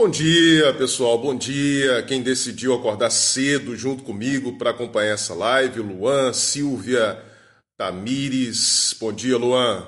[0.00, 1.18] Bom dia, pessoal.
[1.18, 2.02] Bom dia.
[2.04, 7.22] Quem decidiu acordar cedo junto comigo para acompanhar essa live, Luan, Silvia,
[7.76, 8.96] Tamires.
[8.98, 9.86] Bom dia, Luan.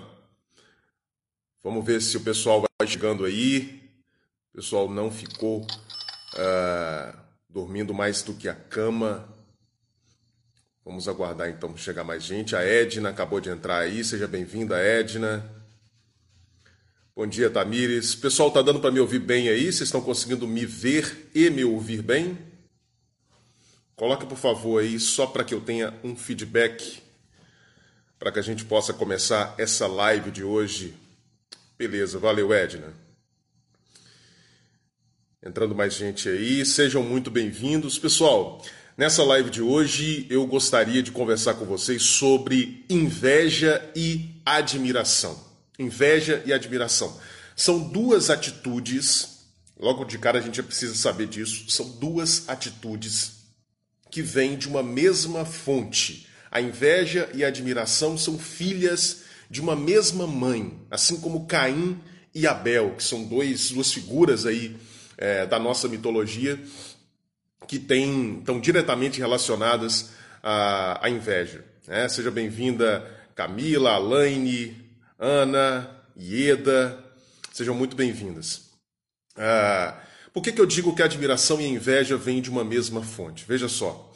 [1.64, 3.90] Vamos ver se o pessoal vai chegando aí.
[4.52, 7.18] O pessoal não ficou uh,
[7.48, 9.26] dormindo mais do que a cama.
[10.84, 12.54] Vamos aguardar então chegar mais gente.
[12.54, 14.04] A Edna acabou de entrar aí.
[14.04, 15.61] Seja bem-vinda, Edna.
[17.14, 18.14] Bom dia, Tamires.
[18.14, 19.64] Pessoal, tá dando para me ouvir bem aí?
[19.64, 22.38] Vocês estão conseguindo me ver e me ouvir bem?
[23.94, 27.02] Coloque, por favor, aí, só para que eu tenha um feedback,
[28.18, 30.94] para que a gente possa começar essa live de hoje.
[31.76, 32.94] Beleza, valeu, Edna.
[35.44, 37.98] Entrando mais gente aí, sejam muito bem-vindos.
[37.98, 38.64] Pessoal,
[38.96, 45.51] nessa live de hoje eu gostaria de conversar com vocês sobre inveja e admiração.
[45.78, 47.18] Inveja e admiração.
[47.56, 49.46] São duas atitudes,
[49.78, 53.42] logo de cara a gente precisa saber disso, são duas atitudes
[54.10, 56.26] que vêm de uma mesma fonte.
[56.50, 61.98] A inveja e a admiração são filhas de uma mesma mãe, assim como Caim
[62.34, 64.76] e Abel, que são dois, duas figuras aí
[65.16, 66.58] é, da nossa mitologia
[67.66, 70.10] que têm, estão diretamente relacionadas
[70.42, 71.64] à, à inveja.
[71.86, 72.08] Né?
[72.08, 74.76] Seja bem-vinda Camila, Alaine,
[75.24, 76.98] Ana, Ieda,
[77.52, 78.72] sejam muito bem-vindas.
[79.36, 79.96] Ah,
[80.32, 83.04] por que, que eu digo que a admiração e a inveja vêm de uma mesma
[83.04, 83.44] fonte?
[83.46, 84.12] Veja só.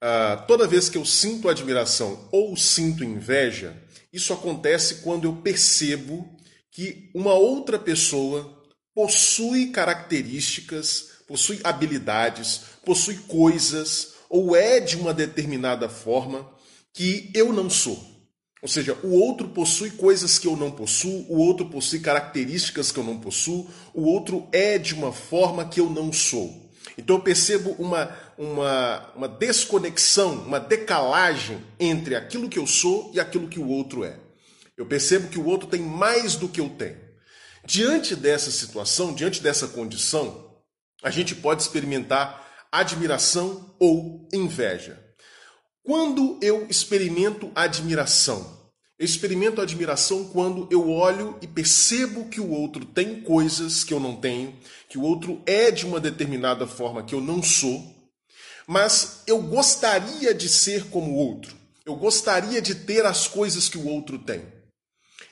[0.00, 3.76] Ah, toda vez que eu sinto admiração ou sinto inveja,
[4.10, 6.26] isso acontece quando eu percebo
[6.70, 15.86] que uma outra pessoa possui características, possui habilidades, possui coisas ou é de uma determinada
[15.86, 16.50] forma
[16.94, 18.15] que eu não sou.
[18.62, 22.98] Ou seja, o outro possui coisas que eu não possuo, o outro possui características que
[22.98, 26.66] eu não possuo, o outro é de uma forma que eu não sou.
[26.96, 33.20] Então eu percebo uma, uma, uma desconexão, uma decalagem entre aquilo que eu sou e
[33.20, 34.18] aquilo que o outro é.
[34.76, 36.98] Eu percebo que o outro tem mais do que eu tenho.
[37.64, 40.54] Diante dessa situação, diante dessa condição,
[41.02, 45.05] a gente pode experimentar admiração ou inveja.
[45.86, 48.58] Quando eu experimento admiração,
[48.98, 54.00] eu experimento admiração quando eu olho e percebo que o outro tem coisas que eu
[54.00, 54.52] não tenho,
[54.88, 57.94] que o outro é de uma determinada forma que eu não sou,
[58.66, 61.54] mas eu gostaria de ser como o outro.
[61.84, 64.42] Eu gostaria de ter as coisas que o outro tem.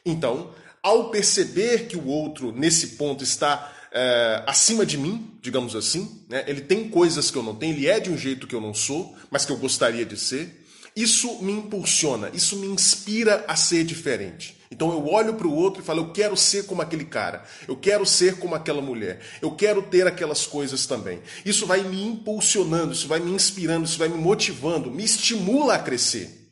[0.07, 6.21] Então, ao perceber que o outro nesse ponto está é, acima de mim, digamos assim,
[6.29, 6.43] né?
[6.49, 8.75] ele tem coisas que eu não tenho, ele é de um jeito que eu não
[8.75, 10.63] sou, mas que eu gostaria de ser.
[10.97, 14.57] Isso me impulsiona, isso me inspira a ser diferente.
[14.71, 17.77] Então eu olho para o outro e falo: eu quero ser como aquele cara, eu
[17.77, 21.21] quero ser como aquela mulher, eu quero ter aquelas coisas também.
[21.45, 25.79] Isso vai me impulsionando, isso vai me inspirando, isso vai me motivando, me estimula a
[25.79, 26.44] crescer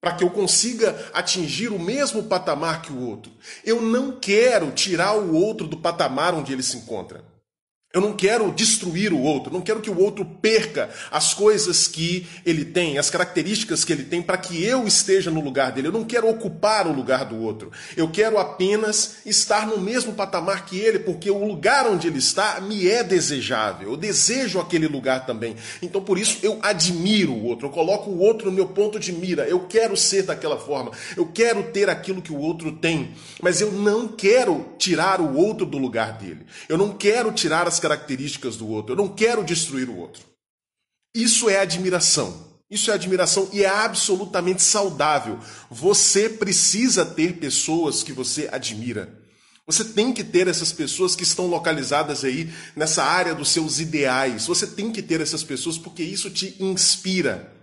[0.00, 3.32] para que eu consiga atingir o mesmo patamar que o outro.
[3.64, 7.24] Eu não quero tirar o outro do patamar onde ele se encontra.
[7.98, 12.24] Eu não quero destruir o outro, não quero que o outro perca as coisas que
[12.46, 15.88] ele tem, as características que ele tem, para que eu esteja no lugar dele.
[15.88, 17.72] Eu não quero ocupar o lugar do outro.
[17.96, 22.60] Eu quero apenas estar no mesmo patamar que ele, porque o lugar onde ele está
[22.60, 23.90] me é desejável.
[23.90, 25.56] Eu desejo aquele lugar também.
[25.82, 29.12] Então por isso eu admiro o outro, eu coloco o outro no meu ponto de
[29.12, 29.42] mira.
[29.48, 33.10] Eu quero ser daquela forma, eu quero ter aquilo que o outro tem,
[33.42, 36.46] mas eu não quero tirar o outro do lugar dele.
[36.68, 38.92] Eu não quero tirar as características do outro.
[38.92, 40.22] Eu não quero destruir o outro.
[41.14, 42.46] Isso é admiração.
[42.70, 45.38] Isso é admiração e é absolutamente saudável.
[45.70, 49.18] Você precisa ter pessoas que você admira.
[49.66, 54.46] Você tem que ter essas pessoas que estão localizadas aí nessa área dos seus ideais.
[54.46, 57.54] Você tem que ter essas pessoas porque isso te inspira.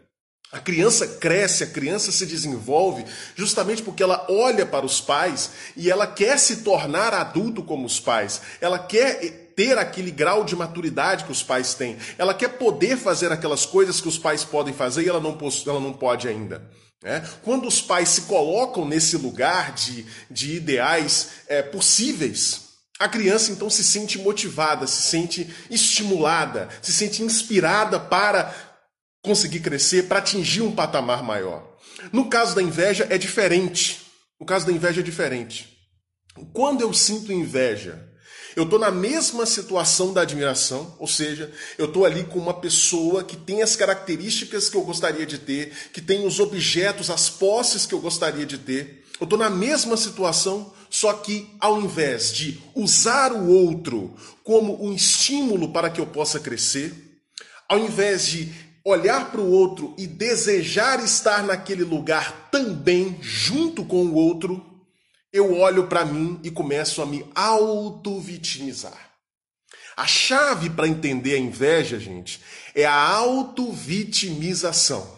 [0.52, 5.90] A criança cresce, a criança se desenvolve justamente porque ela olha para os pais e
[5.90, 8.42] ela quer se tornar adulto como os pais.
[8.62, 11.98] Ela quer ter aquele grau de maturidade que os pais têm.
[12.18, 15.80] Ela quer poder fazer aquelas coisas que os pais podem fazer e ela não, ela
[15.80, 16.70] não pode ainda.
[17.04, 17.22] É?
[17.44, 22.66] Quando os pais se colocam nesse lugar de, de ideais é, possíveis,
[22.98, 28.54] a criança então se sente motivada, se sente estimulada, se sente inspirada para
[29.22, 31.76] conseguir crescer, para atingir um patamar maior.
[32.12, 34.02] No caso da inveja é diferente.
[34.40, 35.78] No caso da inveja é diferente.
[36.54, 38.10] Quando eu sinto inveja,
[38.56, 43.24] eu estou na mesma situação da admiração, ou seja, eu estou ali com uma pessoa
[43.24, 47.86] que tem as características que eu gostaria de ter, que tem os objetos, as posses
[47.86, 49.04] que eu gostaria de ter.
[49.20, 54.14] Eu estou na mesma situação, Só que ao invés de usar o outro
[54.44, 56.94] como um estímulo para que eu possa crescer,
[57.68, 58.54] ao invés de
[58.86, 64.64] olhar para o outro e desejar estar naquele lugar também junto com o outro,
[65.36, 69.12] eu olho para mim e começo a me auto-vitimizar.
[69.98, 72.40] A chave para entender a inveja, gente,
[72.74, 75.15] é a auto-vitimização.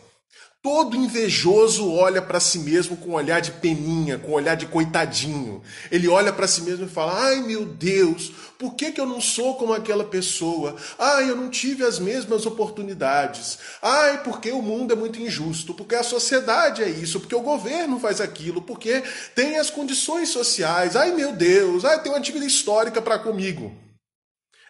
[0.68, 4.66] Todo invejoso olha para si mesmo com um olhar de peninha, com um olhar de
[4.66, 5.62] coitadinho.
[5.90, 9.22] Ele olha para si mesmo e fala: Ai meu Deus, por que, que eu não
[9.22, 10.76] sou como aquela pessoa?
[11.00, 13.58] Ai, eu não tive as mesmas oportunidades.
[13.82, 17.98] Ai, porque o mundo é muito injusto, porque a sociedade é isso, porque o governo
[17.98, 19.02] faz aquilo, porque
[19.34, 20.98] tem as condições sociais.
[20.98, 23.87] Ai meu Deus, ai, tem uma dívida histórica para comigo.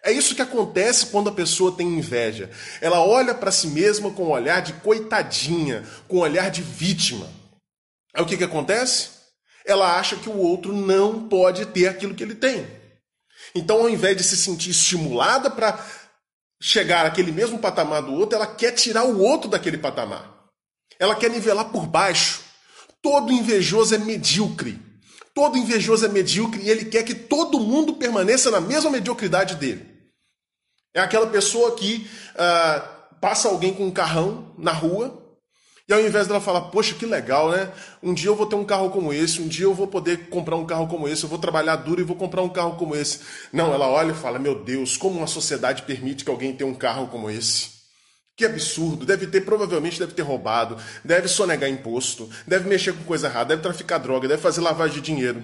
[0.04, 2.50] É isso que acontece quando a pessoa tem inveja.
[2.82, 7.28] Ela olha para si mesma com um olhar de coitadinha, com um olhar de vítima.
[8.14, 9.10] Aí o que, que acontece?
[9.66, 12.66] Ela acha que o outro não pode ter aquilo que ele tem.
[13.54, 15.84] Então, ao invés de se sentir estimulada para
[16.62, 20.46] chegar àquele mesmo patamar do outro, ela quer tirar o outro daquele patamar.
[21.00, 22.42] Ela quer nivelar por baixo.
[23.02, 24.87] Todo invejoso é medíocre.
[25.38, 29.86] Todo invejoso é medíocre e ele quer que todo mundo permaneça na mesma mediocridade dele.
[30.96, 35.38] É aquela pessoa que uh, passa alguém com um carrão na rua
[35.88, 37.72] e ao invés dela falar, poxa, que legal, né?
[38.02, 40.56] Um dia eu vou ter um carro como esse, um dia eu vou poder comprar
[40.56, 43.20] um carro como esse, eu vou trabalhar duro e vou comprar um carro como esse.
[43.54, 46.74] Não, ela olha e fala, meu Deus, como uma sociedade permite que alguém tenha um
[46.74, 47.77] carro como esse?
[48.38, 53.28] Que absurdo, deve ter, provavelmente deve ter roubado, deve sonegar imposto, deve mexer com coisa
[53.28, 55.44] errada, deve traficar droga, deve fazer lavagem de dinheiro.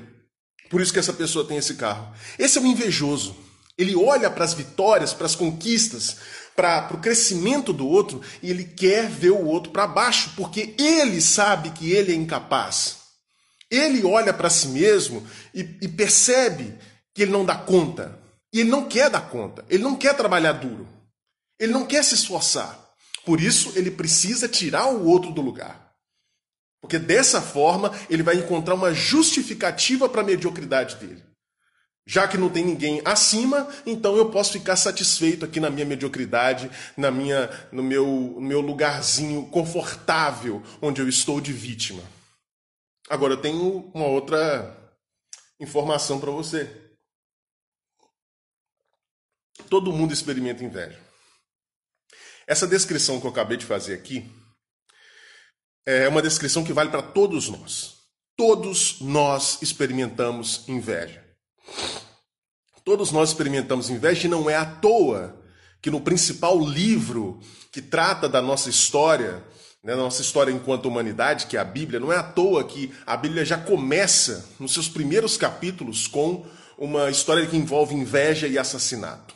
[0.70, 2.14] Por isso que essa pessoa tem esse carro.
[2.38, 3.36] Esse é o invejoso.
[3.76, 6.18] Ele olha para as vitórias, para as conquistas,
[6.56, 11.20] para o crescimento do outro e ele quer ver o outro para baixo, porque ele
[11.20, 12.98] sabe que ele é incapaz.
[13.72, 16.78] Ele olha para si mesmo e, e percebe
[17.14, 18.20] que ele não dá conta.
[18.54, 20.88] E ele não quer dar conta, ele não quer trabalhar duro,
[21.60, 22.83] ele não quer se esforçar.
[23.26, 25.94] Por isso, ele precisa tirar o outro do lugar.
[26.82, 31.24] Porque dessa forma, ele vai encontrar uma justificativa para a mediocridade dele.
[32.06, 36.70] Já que não tem ninguém acima, então eu posso ficar satisfeito aqui na minha mediocridade,
[36.98, 42.04] na minha, no meu, no meu lugarzinho confortável, onde eu estou de vítima.
[43.10, 44.78] Agora eu tenho uma outra
[45.60, 46.70] informação para você.
[49.70, 51.03] Todo mundo experimenta inveja.
[52.46, 54.30] Essa descrição que eu acabei de fazer aqui
[55.86, 57.96] é uma descrição que vale para todos nós.
[58.36, 61.24] Todos nós experimentamos inveja.
[62.84, 65.42] Todos nós experimentamos inveja e não é à toa
[65.82, 67.40] que no principal livro
[67.72, 69.44] que trata da nossa história,
[69.84, 73.16] né, nossa história enquanto humanidade, que é a Bíblia, não é à toa que a
[73.16, 76.46] Bíblia já começa nos seus primeiros capítulos com
[76.78, 79.34] uma história que envolve inveja e assassinato.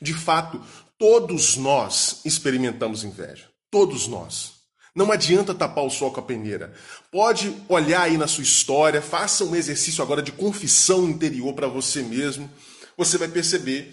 [0.00, 0.60] De fato,
[1.02, 3.48] todos nós experimentamos inveja.
[3.72, 4.52] Todos nós.
[4.94, 6.72] Não adianta tapar o sol com a peneira.
[7.10, 12.04] Pode olhar aí na sua história, faça um exercício agora de confissão interior para você
[12.04, 12.48] mesmo.
[12.96, 13.92] Você vai perceber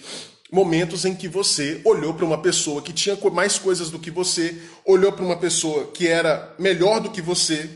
[0.52, 4.62] momentos em que você olhou para uma pessoa que tinha mais coisas do que você,
[4.86, 7.68] olhou para uma pessoa que era melhor do que você,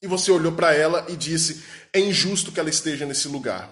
[0.00, 3.70] e você olhou para ela e disse: é injusto que ela esteja nesse lugar.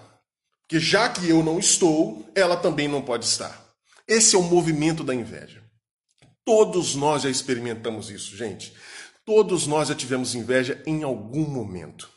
[0.67, 3.60] Porque já que eu não estou, ela também não pode estar.
[4.11, 5.63] Esse é o movimento da inveja.
[6.43, 8.73] Todos nós já experimentamos isso, gente.
[9.25, 12.11] Todos nós já tivemos inveja em algum momento.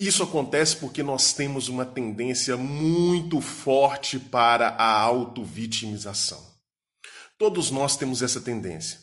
[0.00, 6.42] Isso acontece porque nós temos uma tendência muito forte para a auto-vitimização.
[7.36, 8.98] Todos nós temos essa tendência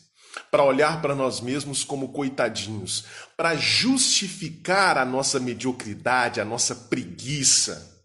[0.50, 3.04] para olhar para nós mesmos como coitadinhos,
[3.36, 7.96] para justificar a nossa mediocridade, a nossa preguiça,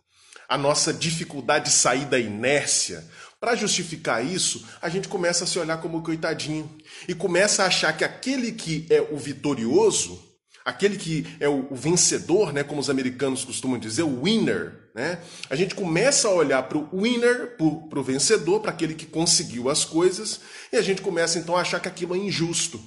[0.48, 3.04] a nossa dificuldade de sair da inércia,
[3.44, 6.78] para justificar isso, a gente começa a se olhar como coitadinho
[7.10, 10.18] e começa a achar que aquele que é o vitorioso,
[10.64, 15.20] aquele que é o, vencedor, né, como os americanos costumam dizer, o winner, né?
[15.50, 19.70] A gente começa a olhar para o winner, para o vencedor, para aquele que conseguiu
[19.70, 20.40] as coisas,
[20.72, 22.80] e a gente começa então a achar que aquilo é injusto.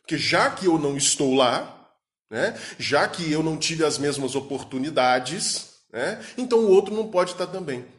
[0.00, 1.86] Porque já que eu não estou lá,
[2.30, 7.32] né, já que eu não tive as mesmas oportunidades, né, então o outro não pode
[7.32, 7.97] estar também.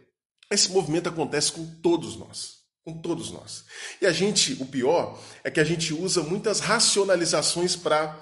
[0.52, 2.60] Esse movimento acontece com todos nós.
[2.84, 3.66] Com todos nós.
[4.02, 8.18] E a gente, o pior, é que a gente usa muitas racionalizações para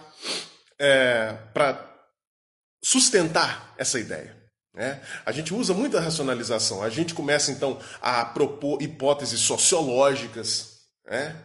[0.79, 1.37] é,
[2.83, 4.35] sustentar essa ideia.
[4.73, 5.01] Né?
[5.25, 6.83] A gente usa muita racionalização.
[6.83, 10.81] A gente começa então a propor hipóteses sociológicas.
[11.05, 11.35] Né?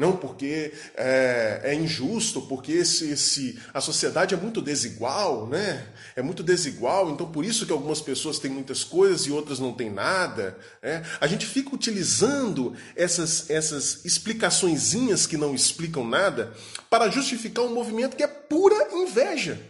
[0.00, 5.86] Não, porque é, é injusto, porque esse, esse, a sociedade é muito desigual, né?
[6.16, 9.74] É muito desigual, então por isso que algumas pessoas têm muitas coisas e outras não
[9.74, 10.56] têm nada.
[10.82, 11.04] Né?
[11.20, 16.54] A gente fica utilizando essas, essas explicaçõezinhas que não explicam nada
[16.88, 19.60] para justificar um movimento que é pura inveja.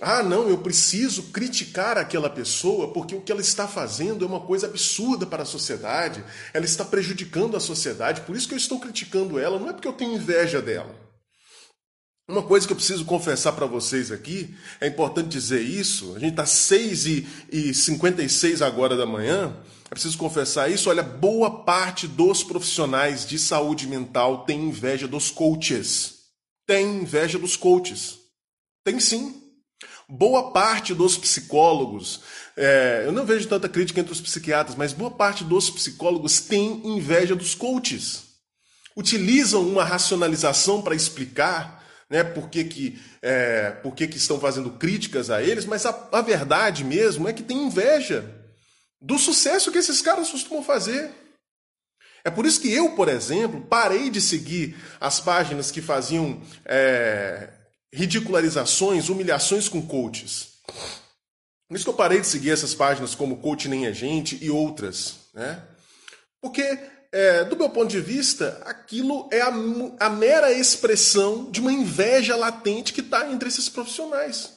[0.00, 4.40] Ah, não, eu preciso criticar aquela pessoa porque o que ela está fazendo é uma
[4.40, 8.78] coisa absurda para a sociedade, ela está prejudicando a sociedade, por isso que eu estou
[8.78, 10.94] criticando ela, não é porque eu tenho inveja dela.
[12.28, 16.32] Uma coisa que eu preciso confessar para vocês aqui, é importante dizer isso, a gente
[16.32, 17.06] está 6
[17.52, 19.54] e 56 agora da manhã,
[19.90, 20.88] é preciso confessar isso.
[20.88, 26.14] Olha, boa parte dos profissionais de saúde mental tem inveja dos coaches.
[26.66, 28.18] Tem inveja dos coaches.
[28.82, 29.43] Tem sim.
[30.08, 32.20] Boa parte dos psicólogos,
[32.56, 36.86] é, eu não vejo tanta crítica entre os psiquiatras, mas boa parte dos psicólogos tem
[36.86, 38.24] inveja dos coaches.
[38.94, 44.72] Utilizam uma racionalização para explicar né, por, que, que, é, por que, que estão fazendo
[44.72, 48.30] críticas a eles, mas a, a verdade mesmo é que tem inveja
[49.00, 51.10] do sucesso que esses caras costumam fazer.
[52.22, 57.50] É por isso que eu, por exemplo, parei de seguir as páginas que faziam é,
[57.94, 60.54] ridicularizações, humilhações com coaches.
[61.68, 64.36] Por isso que eu parei de seguir essas páginas como Coach Nem a é Gente
[64.42, 65.14] e outras.
[65.32, 65.62] Né?
[66.40, 66.78] Porque,
[67.12, 69.52] é, do meu ponto de vista, aquilo é a,
[70.00, 74.52] a mera expressão de uma inveja latente que está entre esses profissionais.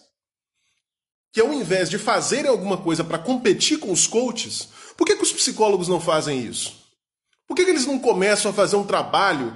[1.32, 5.24] Que ao invés de fazerem alguma coisa para competir com os coaches, por que, que
[5.24, 6.76] os psicólogos não fazem isso?
[7.48, 9.56] Por que, que eles não começam a fazer um trabalho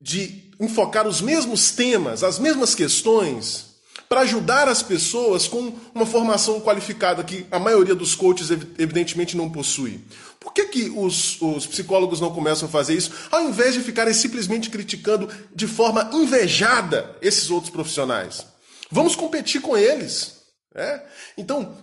[0.00, 3.68] de enfocar os mesmos temas, as mesmas questões,
[4.08, 9.50] para ajudar as pessoas com uma formação qualificada que a maioria dos coaches evidentemente não
[9.50, 10.00] possui.
[10.40, 14.14] Por que, que os, os psicólogos não começam a fazer isso, ao invés de ficarem
[14.14, 18.46] simplesmente criticando de forma invejada esses outros profissionais?
[18.90, 20.38] Vamos competir com eles.
[20.74, 21.02] Né?
[21.36, 21.76] Então,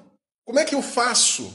[0.43, 1.53] como é que eu faço?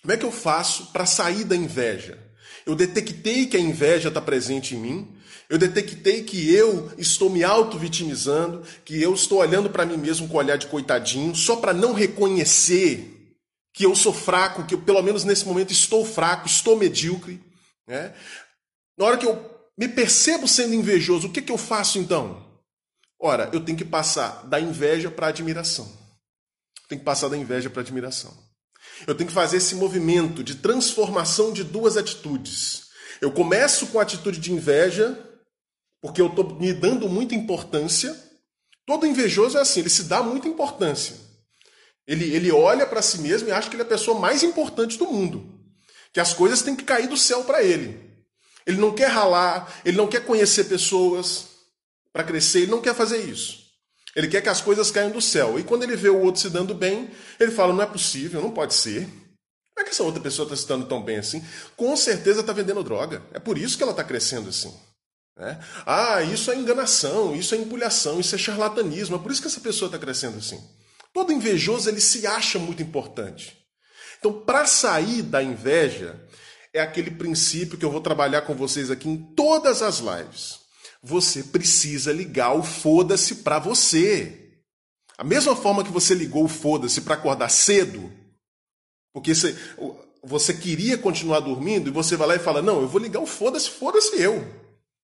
[0.00, 2.18] Como é que eu faço para sair da inveja?
[2.64, 5.17] Eu detectei que a inveja está presente em mim,
[5.48, 10.36] eu detectei que eu estou me auto-vitimizando, que eu estou olhando para mim mesmo com
[10.36, 13.14] olhar de coitadinho, só para não reconhecer
[13.72, 17.40] que eu sou fraco, que eu, pelo menos nesse momento estou fraco, estou medíocre.
[17.86, 18.14] Né?
[18.98, 22.44] Na hora que eu me percebo sendo invejoso, o que, que eu faço então?
[23.20, 25.90] Ora, eu tenho que passar da inveja para a admiração.
[26.88, 28.36] Tenho que passar da inveja para a admiração.
[29.06, 32.87] Eu tenho que fazer esse movimento de transformação de duas atitudes.
[33.20, 35.18] Eu começo com a atitude de inveja,
[36.00, 38.16] porque eu estou me dando muita importância.
[38.86, 41.16] Todo invejoso é assim, ele se dá muita importância.
[42.06, 44.96] Ele, ele olha para si mesmo e acha que ele é a pessoa mais importante
[44.96, 45.60] do mundo.
[46.12, 48.08] Que as coisas têm que cair do céu para ele.
[48.66, 51.46] Ele não quer ralar, ele não quer conhecer pessoas
[52.12, 53.68] para crescer, ele não quer fazer isso.
[54.16, 55.58] Ele quer que as coisas caiam do céu.
[55.58, 58.50] E quando ele vê o outro se dando bem, ele fala: não é possível, não
[58.50, 59.08] pode ser.
[59.78, 61.40] Como é que essa outra pessoa está se dando tão bem assim?
[61.76, 63.22] Com certeza está vendendo droga.
[63.32, 64.74] É por isso que ela está crescendo assim.
[65.36, 65.56] Né?
[65.86, 69.14] Ah, isso é enganação, isso é empulhação, isso é charlatanismo.
[69.14, 70.60] É por isso que essa pessoa está crescendo assim.
[71.14, 73.56] Todo invejoso ele se acha muito importante.
[74.18, 76.20] Então, para sair da inveja,
[76.74, 80.58] é aquele princípio que eu vou trabalhar com vocês aqui em todas as lives.
[81.04, 84.56] Você precisa ligar o foda-se para você.
[85.16, 88.17] A mesma forma que você ligou o foda-se para acordar cedo,
[89.12, 89.56] porque você,
[90.22, 93.26] você queria continuar dormindo e você vai lá e fala: Não, eu vou ligar o
[93.26, 94.44] foda-se, foda-se eu.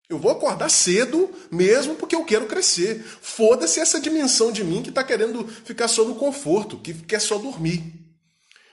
[0.09, 3.03] Eu vou acordar cedo mesmo porque eu quero crescer.
[3.21, 7.37] Foda-se essa dimensão de mim que está querendo ficar só no conforto, que quer só
[7.37, 7.83] dormir.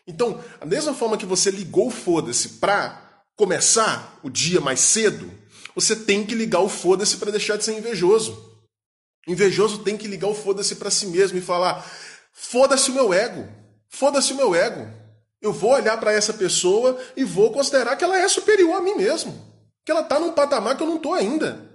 [0.07, 5.31] Então, a mesma forma que você ligou o foda-se para começar o dia mais cedo,
[5.75, 8.51] você tem que ligar o foda-se para deixar de ser invejoso.
[9.27, 11.89] Invejoso tem que ligar o foda-se para si mesmo e falar:
[12.33, 13.49] foda-se o meu ego,
[13.89, 15.00] foda-se o meu ego.
[15.41, 18.95] Eu vou olhar para essa pessoa e vou considerar que ela é superior a mim
[18.95, 19.51] mesmo
[19.85, 21.69] que ela está num patamar que eu não estou ainda,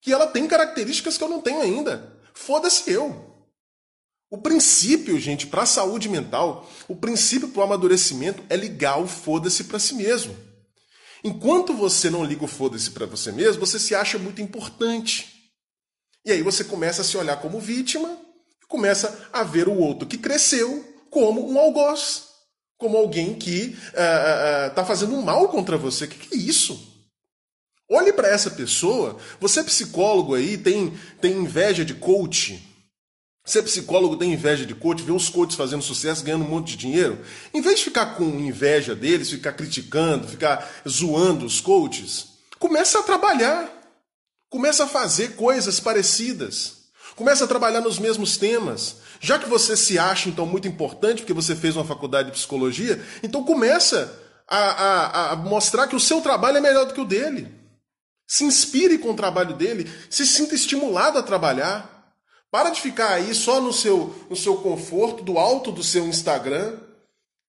[0.00, 2.18] que ela tem características que eu não tenho ainda.
[2.34, 3.30] Foda-se eu.
[4.30, 9.06] O princípio, gente, para a saúde mental, o princípio para o amadurecimento é ligar o
[9.06, 10.36] foda-se para si mesmo.
[11.22, 15.52] Enquanto você não liga o foda-se para você mesmo, você se acha muito importante.
[16.24, 18.18] E aí você começa a se olhar como vítima
[18.70, 22.28] começa a ver o outro que cresceu como um algoz,
[22.80, 26.06] como alguém que está uh, uh, uh, fazendo mal contra você.
[26.06, 26.88] O que, que é isso?
[27.88, 29.18] Olhe para essa pessoa.
[29.38, 32.66] Você é psicólogo aí, tem, tem inveja de coach.
[33.44, 36.68] Você é psicólogo, tem inveja de coach, vê os coaches fazendo sucesso, ganhando um monte
[36.68, 37.18] de dinheiro.
[37.52, 43.02] Em vez de ficar com inveja deles, ficar criticando, ficar zoando os coaches, começa a
[43.02, 43.76] trabalhar.
[44.48, 46.79] Começa a fazer coisas parecidas.
[47.20, 48.96] Começa a trabalhar nos mesmos temas.
[49.20, 52.98] Já que você se acha, então, muito importante, porque você fez uma faculdade de psicologia,
[53.22, 57.04] então começa a, a, a mostrar que o seu trabalho é melhor do que o
[57.04, 57.54] dele.
[58.26, 62.16] Se inspire com o trabalho dele, se sinta estimulado a trabalhar.
[62.50, 66.78] Para de ficar aí só no seu, no seu conforto, do alto do seu Instagram,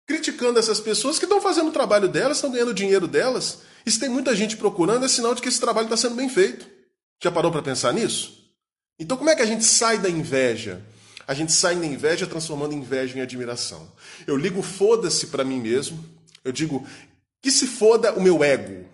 [0.06, 3.60] criticando essas pessoas que estão fazendo o trabalho delas, estão ganhando dinheiro delas.
[3.86, 6.28] E se tem muita gente procurando, é sinal de que esse trabalho está sendo bem
[6.28, 6.68] feito.
[7.24, 8.41] Já parou para pensar nisso?
[9.02, 10.80] Então, como é que a gente sai da inveja?
[11.28, 13.92] A gente sai da inveja transformando inveja em admiração.
[14.28, 16.06] Eu ligo foda-se para mim mesmo.
[16.46, 16.88] Eu digo
[17.42, 18.86] que se foda o meu ego.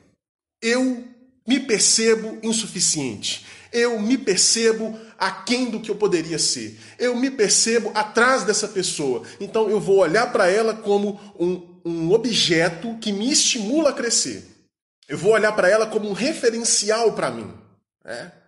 [0.62, 1.04] Eu
[1.46, 3.46] me percebo insuficiente.
[3.74, 6.80] Eu me percebo aquém do que eu poderia ser.
[6.98, 9.24] Eu me percebo atrás dessa pessoa.
[9.42, 14.46] Então eu vou olhar para ela como um, um objeto que me estimula a crescer.
[15.10, 17.54] Eu vou olhar para ela como um referencial para mim.
[18.06, 18.47] É?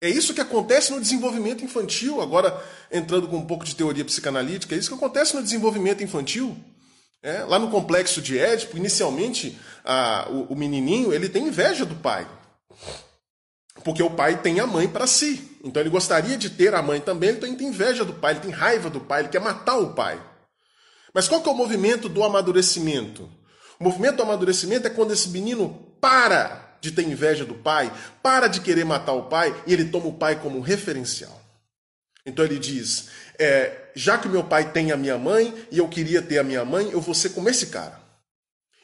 [0.00, 2.22] É isso que acontece no desenvolvimento infantil.
[2.22, 6.56] Agora, entrando com um pouco de teoria psicanalítica, é isso que acontece no desenvolvimento infantil.
[7.22, 7.44] É?
[7.44, 12.26] Lá no complexo de Édipo, inicialmente, a, o, o menininho ele tem inveja do pai.
[13.84, 15.58] Porque o pai tem a mãe para si.
[15.62, 18.40] Então ele gostaria de ter a mãe também, então ele tem inveja do pai, ele
[18.40, 20.20] tem raiva do pai, ele quer matar o pai.
[21.12, 23.28] Mas qual que é o movimento do amadurecimento?
[23.78, 28.46] O movimento do amadurecimento é quando esse menino para de ter inveja do pai, para
[28.46, 31.40] de querer matar o pai e ele toma o pai como referencial.
[32.24, 33.08] Então ele diz:
[33.38, 36.64] é, já que meu pai tem a minha mãe e eu queria ter a minha
[36.64, 38.00] mãe, eu vou ser como esse cara.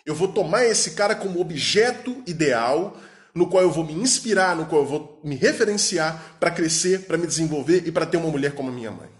[0.05, 2.97] Eu vou tomar esse cara como objeto ideal
[3.35, 7.19] no qual eu vou me inspirar, no qual eu vou me referenciar para crescer, para
[7.19, 9.11] me desenvolver e para ter uma mulher como a minha mãe.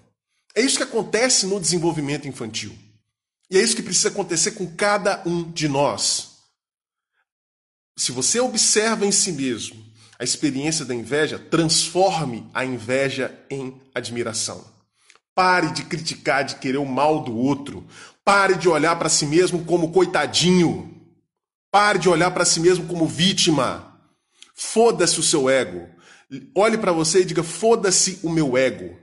[0.55, 2.73] É isso que acontece no desenvolvimento infantil.
[3.51, 6.36] E é isso que precisa acontecer com cada um de nós.
[7.97, 9.83] Se você observa em si mesmo
[10.19, 14.65] a experiência da inveja, transforme a inveja em admiração.
[15.35, 17.87] Pare de criticar, de querer o mal do outro.
[18.25, 20.95] Pare de olhar para si mesmo como coitadinho.
[21.71, 23.99] Pare de olhar para si mesmo como vítima.
[24.55, 25.89] Foda-se o seu ego.
[26.55, 28.99] Olhe para você e diga: foda-se o meu ego.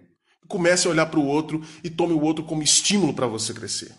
[0.47, 3.91] Comece a olhar para o outro e tome o outro como estímulo para você crescer.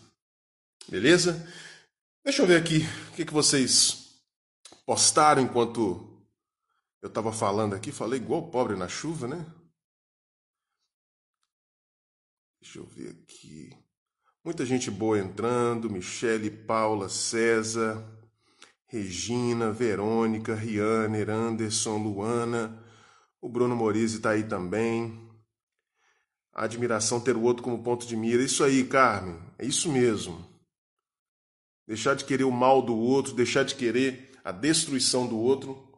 [0.88, 1.48] Beleza?
[2.24, 4.03] Deixa eu ver aqui o que, que vocês
[4.86, 6.26] postaram enquanto
[7.02, 7.92] eu estava falando aqui.
[7.92, 9.46] Falei igual pobre na chuva, né?
[12.60, 13.70] Deixa eu ver aqui.
[14.44, 15.90] Muita gente boa entrando.
[15.90, 18.14] Michele, Paula, César.
[18.94, 22.80] Regina, Verônica, Rianer, Anderson, Luana,
[23.40, 25.20] o Bruno Morizzi está aí também.
[26.52, 28.40] A admiração ter o outro como ponto de mira.
[28.40, 30.46] Isso aí, Carmen, é isso mesmo.
[31.88, 35.90] Deixar de querer o mal do outro, deixar de querer a destruição do outro,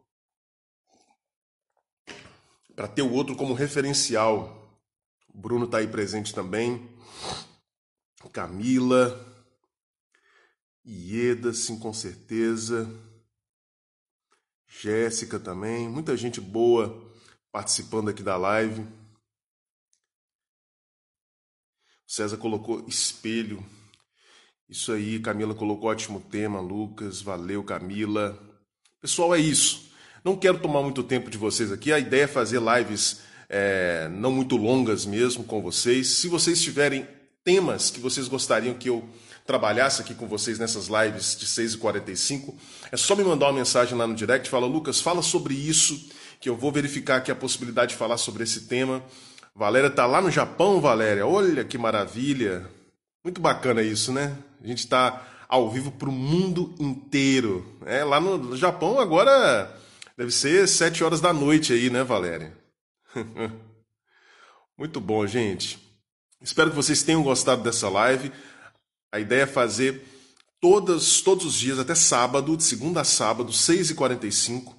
[2.73, 4.81] para ter o outro como referencial.
[5.27, 6.95] O Bruno está aí presente também.
[8.31, 9.19] Camila,
[10.85, 12.87] Ieda, sim, com certeza.
[14.67, 15.89] Jéssica também.
[15.89, 17.11] Muita gente boa
[17.51, 18.87] participando aqui da live.
[22.05, 23.65] César colocou espelho.
[24.69, 27.21] Isso aí, Camila colocou ótimo tema, Lucas.
[27.21, 28.37] Valeu, Camila.
[29.01, 29.89] Pessoal, é isso.
[30.23, 31.93] Não quero tomar muito tempo de vocês aqui.
[31.93, 36.07] A ideia é fazer lives é, não muito longas mesmo com vocês.
[36.07, 37.07] Se vocês tiverem
[37.43, 39.07] temas que vocês gostariam que eu
[39.45, 42.53] trabalhasse aqui com vocês nessas lives de 6h45,
[42.91, 46.09] é só me mandar uma mensagem lá no direct, fala, Lucas, fala sobre isso,
[46.41, 49.01] que eu vou verificar aqui a possibilidade de falar sobre esse tema.
[49.55, 52.69] Valéria está lá no Japão, Valéria, olha que maravilha.
[53.27, 54.37] Muito bacana isso, né?
[54.63, 57.77] A gente está ao vivo para o mundo inteiro.
[57.85, 59.69] É, lá no Japão agora
[60.15, 62.57] deve ser 7 horas da noite aí, né, Valéria?
[64.79, 65.77] Muito bom, gente.
[66.41, 68.31] Espero que vocês tenham gostado dessa live.
[69.11, 70.07] A ideia é fazer
[70.61, 74.73] todas, todos os dias, até sábado, de segunda a sábado, 6h45,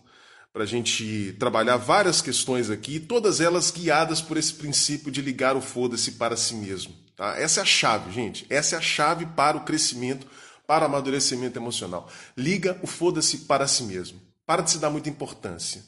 [0.55, 5.55] para a gente trabalhar várias questões aqui, todas elas guiadas por esse princípio de ligar
[5.55, 7.08] o foda-se para si mesmo.
[7.19, 7.37] Tá?
[7.37, 8.47] Essa é a chave, gente.
[8.49, 10.25] Essa é a chave para o crescimento,
[10.65, 12.09] para o amadurecimento emocional.
[12.37, 14.21] Liga o foda-se para si mesmo.
[14.47, 15.85] Para de se dar muita importância.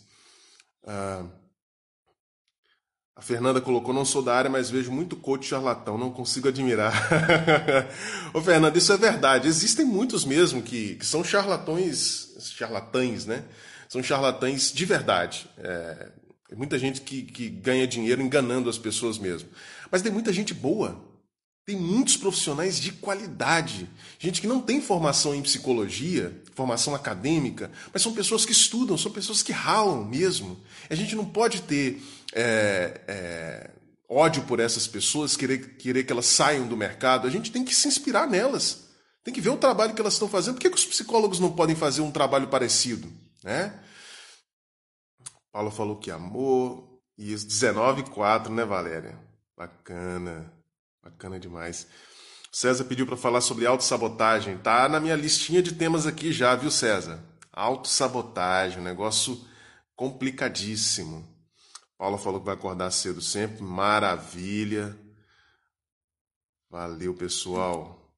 [0.85, 1.25] Ah,
[3.14, 6.93] a Fernanda colocou: não sou da área, mas vejo muito coach charlatão, não consigo admirar.
[8.35, 9.47] Ô, Fernanda, isso é verdade.
[9.47, 13.45] Existem muitos mesmo que, que são charlatões, charlatães, né?
[13.88, 15.49] São charlatães de verdade.
[15.59, 16.11] É,
[16.57, 19.49] muita gente que, que ganha dinheiro enganando as pessoas mesmo.
[19.93, 21.10] Mas tem muita gente boa.
[21.66, 28.03] Tem muitos profissionais de qualidade, gente que não tem formação em psicologia, formação acadêmica, mas
[28.03, 30.59] são pessoas que estudam, são pessoas que ralam mesmo.
[30.88, 32.03] A gente não pode ter
[32.35, 33.70] é, é,
[34.09, 37.29] ódio por essas pessoas, querer, querer que elas saiam do mercado.
[37.29, 38.88] A gente tem que se inspirar nelas,
[39.23, 40.55] tem que ver o trabalho que elas estão fazendo.
[40.55, 43.09] Por que, que os psicólogos não podem fazer um trabalho parecido?
[43.44, 43.73] Né?
[45.53, 49.18] Paulo falou que amor, e 19,4, né, Valéria?
[49.57, 50.60] Bacana.
[51.02, 51.86] Bacana demais.
[52.52, 54.58] César pediu para falar sobre autossabotagem.
[54.58, 57.22] Tá na minha listinha de temas aqui já, viu, César?
[57.52, 59.44] Autossabotagem, um negócio
[59.94, 61.26] complicadíssimo.
[61.96, 63.62] Paula falou que vai acordar cedo sempre.
[63.62, 64.98] Maravilha.
[66.68, 68.14] Valeu, pessoal.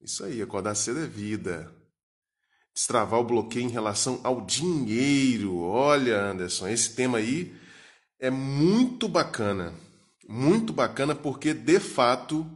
[0.00, 1.72] Isso aí, acordar cedo é vida.
[2.74, 5.58] Destravar o bloqueio em relação ao dinheiro.
[5.58, 7.54] Olha, Anderson, esse tema aí
[8.18, 9.72] é muito bacana.
[10.32, 12.50] Muito bacana porque, de fato,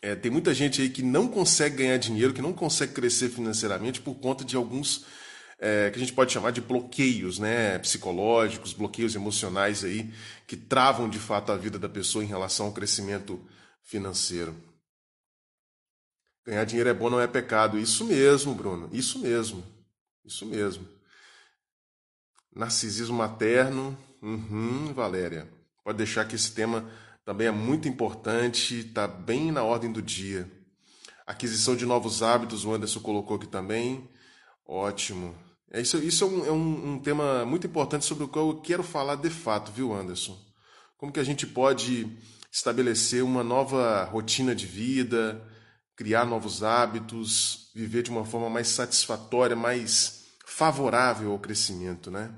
[0.00, 4.00] é, tem muita gente aí que não consegue ganhar dinheiro, que não consegue crescer financeiramente
[4.00, 5.04] por conta de alguns
[5.58, 10.14] é, que a gente pode chamar de bloqueios né, psicológicos, bloqueios emocionais aí,
[10.46, 13.44] que travam de fato a vida da pessoa em relação ao crescimento
[13.82, 14.54] financeiro.
[16.46, 17.80] Ganhar dinheiro é bom, não é pecado.
[17.80, 18.88] Isso mesmo, Bruno.
[18.92, 19.64] Isso mesmo.
[20.24, 20.86] Isso mesmo.
[22.54, 23.98] Narcisismo materno.
[24.22, 25.61] Uhum, Valéria.
[25.84, 26.88] Pode deixar que esse tema
[27.24, 30.50] também é muito importante, está bem na ordem do dia.
[31.26, 34.08] Aquisição de novos hábitos, o Anderson colocou aqui também.
[34.66, 35.34] Ótimo.
[35.70, 38.60] É, isso isso é, um, é um, um tema muito importante sobre o qual eu
[38.60, 40.38] quero falar de fato, viu, Anderson?
[40.98, 42.16] Como que a gente pode
[42.50, 45.42] estabelecer uma nova rotina de vida,
[45.96, 52.34] criar novos hábitos, viver de uma forma mais satisfatória, mais favorável ao crescimento, né?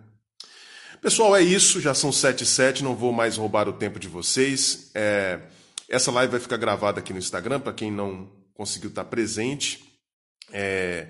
[1.05, 1.83] Pessoal, é isso.
[1.83, 4.91] Já são 7 e 7, não vou mais roubar o tempo de vocês.
[4.95, 5.39] É,
[5.87, 9.85] essa live vai ficar gravada aqui no Instagram, para quem não conseguiu estar presente.
[10.51, 11.09] É,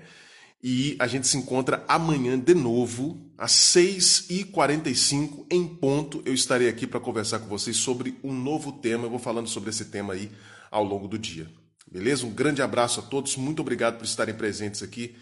[0.61, 6.21] e a gente se encontra amanhã de novo, às 6h45 em ponto.
[6.25, 9.05] Eu estarei aqui para conversar com vocês sobre um novo tema.
[9.05, 10.29] Eu vou falando sobre esse tema aí
[10.69, 11.49] ao longo do dia.
[11.89, 12.25] Beleza?
[12.25, 13.37] Um grande abraço a todos.
[13.37, 15.15] Muito obrigado por estarem presentes aqui.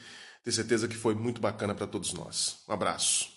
[0.44, 2.58] Tenho certeza que foi muito bacana para todos nós.
[2.68, 3.33] Um abraço.